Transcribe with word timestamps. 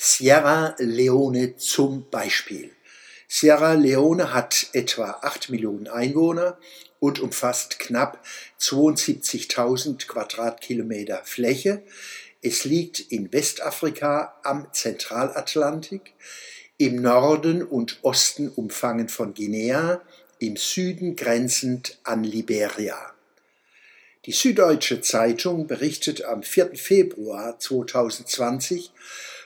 Sierra 0.00 0.76
Leone 0.78 1.56
zum 1.56 2.08
Beispiel. 2.08 2.70
Sierra 3.26 3.72
Leone 3.72 4.32
hat 4.32 4.68
etwa 4.72 5.18
8 5.22 5.50
Millionen 5.50 5.88
Einwohner 5.88 6.56
und 7.00 7.18
umfasst 7.18 7.80
knapp 7.80 8.24
72.000 8.60 10.06
Quadratkilometer 10.06 11.22
Fläche. 11.24 11.82
Es 12.42 12.64
liegt 12.64 13.00
in 13.00 13.32
Westafrika 13.32 14.38
am 14.44 14.68
Zentralatlantik, 14.72 16.14
im 16.76 17.02
Norden 17.02 17.64
und 17.64 17.98
Osten 18.02 18.48
umfangen 18.50 19.08
von 19.08 19.34
Guinea, 19.34 20.00
im 20.38 20.56
Süden 20.56 21.16
grenzend 21.16 21.98
an 22.04 22.22
Liberia. 22.22 23.14
Die 24.26 24.32
Süddeutsche 24.32 25.00
Zeitung 25.00 25.66
berichtet 25.66 26.22
am 26.22 26.44
4. 26.44 26.76
Februar 26.76 27.58
2020 27.58 28.92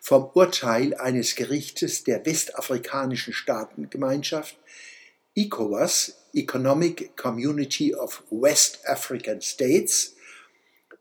vom 0.00 0.30
Urteil 0.34 0.94
eines 0.94 1.34
Gerichtes 1.34 2.04
der 2.04 2.24
westafrikanischen 2.24 3.32
Staatengemeinschaft 3.32 4.56
ECOWAS, 5.34 6.16
Economic 6.34 7.16
Community 7.16 7.94
of 7.94 8.22
West 8.30 8.80
African 8.86 9.40
States, 9.40 10.16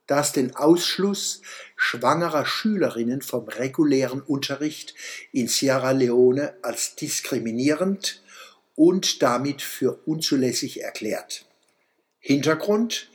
das 0.06 0.32
den 0.32 0.56
Ausschluss 0.56 1.42
schwangerer 1.76 2.46
Schülerinnen 2.46 3.22
vom 3.22 3.48
regulären 3.48 4.22
Unterricht 4.22 4.96
in 5.32 5.48
Sierra 5.48 5.92
Leone 5.92 6.56
als 6.62 6.96
diskriminierend 6.96 8.24
und 8.76 9.22
damit 9.22 9.62
für 9.62 10.00
unzulässig 10.06 10.82
erklärt. 10.82 11.46
Hintergrund 12.20 13.10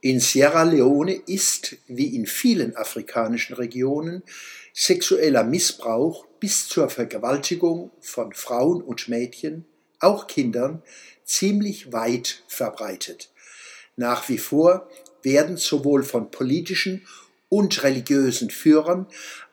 in 0.00 0.20
Sierra 0.20 0.62
Leone 0.62 1.14
ist, 1.14 1.76
wie 1.86 2.14
in 2.14 2.26
vielen 2.26 2.76
afrikanischen 2.76 3.54
Regionen, 3.54 4.22
sexueller 4.72 5.44
Missbrauch 5.44 6.26
bis 6.38 6.68
zur 6.68 6.88
Vergewaltigung 6.88 7.90
von 8.00 8.32
Frauen 8.32 8.80
und 8.80 9.08
Mädchen, 9.08 9.64
auch 9.98 10.28
Kindern, 10.28 10.82
ziemlich 11.24 11.92
weit 11.92 12.42
verbreitet. 12.46 13.32
Nach 13.96 14.28
wie 14.28 14.38
vor 14.38 14.88
werden 15.22 15.56
sowohl 15.56 16.04
von 16.04 16.30
politischen 16.30 17.06
und 17.48 17.82
religiösen 17.82 18.50
Führern 18.50 19.06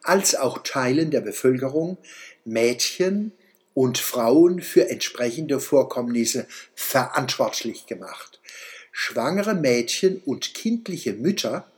als 0.03 0.35
auch 0.35 0.59
Teilen 0.59 1.09
der 1.09 1.21
Bevölkerung 1.21 1.97
Mädchen 2.43 3.31
und 3.73 3.97
Frauen 3.97 4.61
für 4.61 4.89
entsprechende 4.89 5.59
Vorkommnisse 5.59 6.47
verantwortlich 6.75 7.87
gemacht. 7.87 8.34
Schwangere 8.97 9.55
Mädchen 9.55 10.21
und 10.23 10.53
kindliche 10.53 11.11
Mütter 11.11 11.69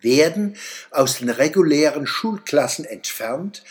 werden 0.00 0.56
aus 0.90 1.18
den 1.18 1.28
regulären 1.28 2.06
Schulklassen 2.06 2.86
entfernt, 2.86 3.62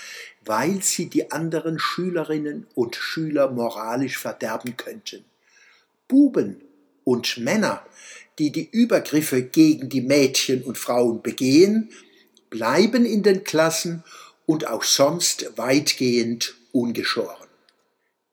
weil 0.46 0.84
sie 0.84 1.08
die 1.08 1.32
anderen 1.32 1.80
Schülerinnen 1.80 2.68
und 2.76 2.96
Schüler 2.96 3.50
moralisch 3.50 4.20
verderben 4.20 4.78
könnten. 4.78 5.26
Buben 6.08 6.62
und 7.06 7.40
Männer, 7.40 7.84
die 8.38 8.52
die 8.52 8.70
Übergriffe 8.70 9.42
gegen 9.42 9.90
die 9.90 10.02
Mädchen 10.02 10.62
und 10.62 10.78
Frauen 10.78 11.24
begehen, 11.24 11.90
bleiben 12.52 13.04
in 13.04 13.24
den 13.24 13.44
Klassen 13.44 14.04
und 14.46 14.68
auch 14.68 14.84
sonst 14.84 15.58
weitgehend 15.58 16.54
ungeschoren. 16.72 17.49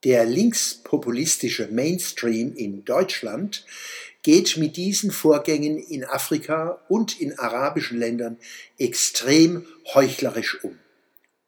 Der 0.06 0.24
linkspopulistische 0.24 1.66
Mainstream 1.72 2.54
in 2.54 2.84
Deutschland 2.84 3.66
geht 4.22 4.56
mit 4.56 4.76
diesen 4.76 5.10
Vorgängen 5.10 5.78
in 5.78 6.04
Afrika 6.04 6.80
und 6.88 7.20
in 7.20 7.36
arabischen 7.40 7.98
Ländern 7.98 8.36
extrem 8.78 9.66
heuchlerisch 9.94 10.62
um. 10.62 10.78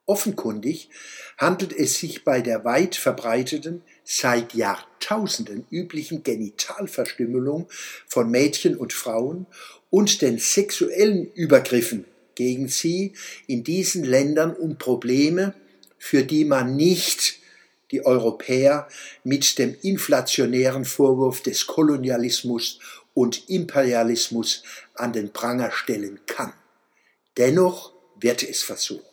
Offenkundig 0.05 0.89
handelt 1.37 1.71
es 1.71 1.99
sich 1.99 2.25
bei 2.25 2.41
der 2.41 2.65
weit 2.65 2.97
verbreiteten, 2.97 3.81
seit 4.03 4.53
Jahrtausenden 4.53 5.65
üblichen 5.71 6.23
Genitalverstümmelung 6.23 7.69
von 8.07 8.29
Mädchen 8.29 8.75
und 8.75 8.91
Frauen 8.91 9.45
und 9.89 10.21
den 10.21 10.37
sexuellen 10.37 11.31
Übergriffen 11.31 12.03
gegen 12.35 12.67
sie 12.67 13.13
in 13.47 13.63
diesen 13.63 14.03
Ländern 14.03 14.53
um 14.53 14.77
Probleme, 14.77 15.53
für 15.97 16.25
die 16.25 16.43
man 16.43 16.75
nicht 16.75 17.38
die 17.91 18.05
Europäer 18.05 18.87
mit 19.23 19.57
dem 19.57 19.75
inflationären 19.81 20.85
Vorwurf 20.85 21.41
des 21.41 21.67
Kolonialismus 21.67 22.79
und 23.13 23.49
Imperialismus 23.49 24.63
an 24.95 25.13
den 25.13 25.33
Pranger 25.33 25.71
stellen 25.71 26.19
kann. 26.25 26.53
Dennoch 27.37 27.93
wird 28.19 28.43
es 28.43 28.61
versucht. 28.61 29.05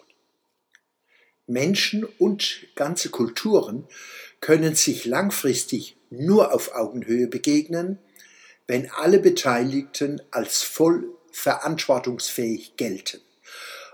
Menschen 1.46 2.04
und 2.04 2.66
ganze 2.74 3.08
Kulturen 3.10 3.86
können 4.40 4.74
sich 4.74 5.04
langfristig 5.04 5.96
nur 6.10 6.52
auf 6.52 6.74
Augenhöhe 6.74 7.28
begegnen, 7.28 7.98
wenn 8.66 8.90
alle 8.90 9.20
Beteiligten 9.20 10.20
als 10.30 10.62
voll 10.62 11.08
verantwortungsfähig 11.30 12.76
gelten. 12.76 13.20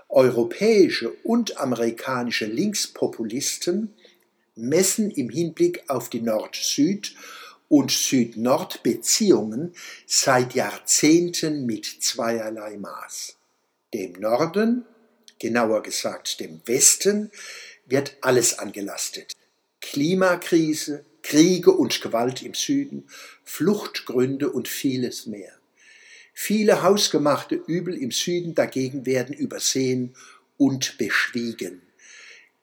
Europäische 0.09 1.11
und 1.23 1.57
amerikanische 1.57 2.45
Linkspopulisten 2.45 3.93
messen 4.55 5.11
im 5.11 5.29
Hinblick 5.29 5.83
auf 5.89 6.09
die 6.09 6.21
Nord-Süd- 6.21 7.15
und 7.69 7.91
Süd-Nord-Beziehungen 7.91 9.73
seit 10.05 10.53
Jahrzehnten 10.53 11.65
mit 11.65 11.85
zweierlei 11.85 12.77
Maß. 12.77 13.37
Dem 13.93 14.13
Norden, 14.13 14.85
genauer 15.39 15.81
gesagt 15.81 16.39
dem 16.39 16.61
Westen, 16.65 17.31
wird 17.85 18.17
alles 18.21 18.59
angelastet. 18.59 19.33
Klimakrise, 19.81 21.03
Kriege 21.23 21.71
und 21.71 21.99
Gewalt 22.01 22.41
im 22.43 22.53
Süden, 22.53 23.07
Fluchtgründe 23.43 24.51
und 24.51 24.67
vieles 24.67 25.25
mehr. 25.25 25.53
Viele 26.33 26.83
hausgemachte 26.83 27.55
Übel 27.55 27.95
im 27.95 28.11
Süden 28.11 28.55
dagegen 28.55 29.05
werden 29.05 29.33
übersehen 29.33 30.15
und 30.57 30.97
beschwiegen. 30.97 31.81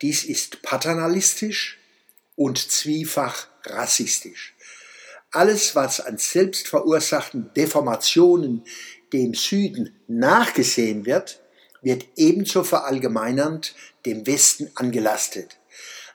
Dies 0.02 0.24
ist 0.24 0.62
paternalistisch, 0.62 1.79
und 2.40 2.56
zwiefach 2.56 3.48
rassistisch. 3.66 4.54
Alles, 5.30 5.76
was 5.76 6.00
an 6.00 6.16
selbstverursachten 6.16 7.52
Deformationen 7.52 8.64
dem 9.12 9.34
Süden 9.34 10.00
nachgesehen 10.08 11.04
wird, 11.04 11.42
wird 11.82 12.06
ebenso 12.16 12.64
verallgemeinernd 12.64 13.74
dem 14.06 14.26
Westen 14.26 14.70
angelastet. 14.74 15.58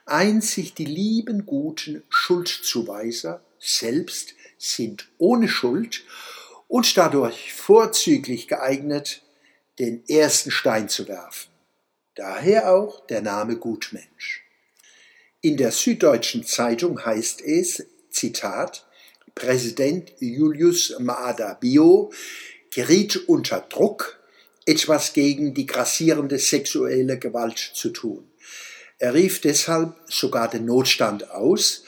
Einzig 0.04 0.74
die 0.74 0.86
lieben 0.86 1.46
guten 1.46 2.02
Schuldzuweiser 2.08 3.40
selbst 3.60 4.34
sind 4.58 5.08
ohne 5.18 5.46
Schuld 5.46 6.02
und 6.66 6.96
dadurch 6.96 7.52
vorzüglich 7.52 8.48
geeignet, 8.48 9.22
den 9.78 10.04
ersten 10.08 10.50
Stein 10.50 10.88
zu 10.88 11.06
werfen. 11.06 11.52
Daher 12.16 12.72
auch 12.74 13.06
der 13.06 13.22
Name 13.22 13.58
Gutmensch. 13.58 14.45
In 15.42 15.58
der 15.58 15.70
Süddeutschen 15.70 16.44
Zeitung 16.44 17.04
heißt 17.04 17.42
es, 17.42 17.84
Zitat, 18.10 18.86
Präsident 19.34 20.12
Julius 20.18 20.96
Maada 20.98 21.54
Bio 21.54 22.10
geriet 22.74 23.28
unter 23.28 23.60
Druck, 23.60 24.18
etwas 24.64 25.12
gegen 25.12 25.52
die 25.52 25.66
grassierende 25.66 26.38
sexuelle 26.38 27.18
Gewalt 27.18 27.58
zu 27.58 27.90
tun. 27.90 28.26
Er 28.98 29.12
rief 29.12 29.42
deshalb 29.42 29.94
sogar 30.06 30.48
den 30.48 30.64
Notstand 30.64 31.30
aus 31.30 31.84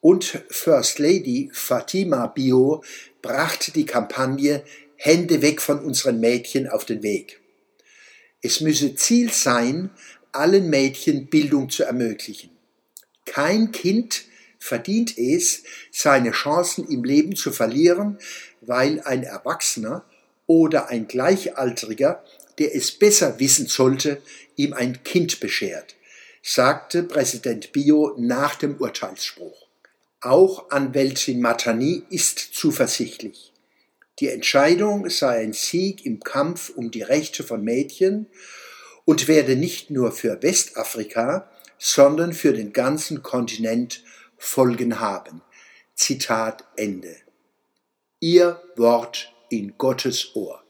und 0.00 0.44
First 0.50 0.98
Lady 0.98 1.48
Fatima 1.52 2.26
Bio 2.26 2.84
brachte 3.22 3.72
die 3.72 3.86
Kampagne 3.86 4.62
Hände 4.96 5.40
weg 5.40 5.62
von 5.62 5.80
unseren 5.80 6.20
Mädchen 6.20 6.68
auf 6.68 6.84
den 6.84 7.02
Weg. 7.02 7.40
Es 8.42 8.60
müsse 8.60 8.94
Ziel 8.94 9.32
sein, 9.32 9.90
allen 10.30 10.68
Mädchen 10.68 11.28
Bildung 11.28 11.70
zu 11.70 11.84
ermöglichen. 11.84 12.51
Kein 13.32 13.72
Kind 13.72 14.24
verdient 14.58 15.16
es, 15.16 15.62
seine 15.90 16.32
Chancen 16.32 16.86
im 16.86 17.02
Leben 17.02 17.34
zu 17.34 17.50
verlieren, 17.50 18.18
weil 18.60 19.00
ein 19.00 19.22
Erwachsener 19.22 20.04
oder 20.46 20.90
ein 20.90 21.08
Gleichaltriger, 21.08 22.22
der 22.58 22.74
es 22.74 22.92
besser 22.92 23.40
wissen 23.40 23.68
sollte, 23.68 24.20
ihm 24.56 24.74
ein 24.74 25.02
Kind 25.02 25.40
beschert, 25.40 25.94
sagte 26.42 27.04
Präsident 27.04 27.72
Bio 27.72 28.14
nach 28.18 28.54
dem 28.56 28.76
Urteilsspruch. 28.76 29.66
Auch 30.20 30.70
Anwältin 30.70 31.40
Matani 31.40 32.02
ist 32.10 32.38
zuversichtlich. 32.38 33.54
Die 34.18 34.28
Entscheidung 34.28 35.08
sei 35.08 35.38
ein 35.38 35.54
Sieg 35.54 36.04
im 36.04 36.20
Kampf 36.20 36.68
um 36.76 36.90
die 36.90 37.00
Rechte 37.00 37.44
von 37.44 37.64
Mädchen 37.64 38.26
und 39.06 39.26
werde 39.26 39.56
nicht 39.56 39.88
nur 39.88 40.12
für 40.12 40.42
Westafrika, 40.42 41.48
sondern 41.84 42.32
für 42.32 42.52
den 42.52 42.72
ganzen 42.72 43.24
Kontinent 43.24 44.04
Folgen 44.38 45.00
haben. 45.00 45.42
Zitat 45.94 46.64
Ende. 46.76 47.16
Ihr 48.20 48.62
Wort 48.76 49.34
in 49.50 49.76
Gottes 49.78 50.36
Ohr. 50.36 50.62